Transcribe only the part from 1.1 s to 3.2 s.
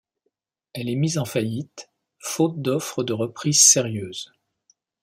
en faillite faute d'offres de